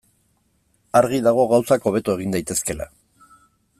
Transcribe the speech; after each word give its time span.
Argi 1.01 1.19
dago 1.27 1.45
gauzak 1.51 1.85
hobeto 1.91 2.17
egin 2.19 2.35
daitezkeela. 2.37 2.89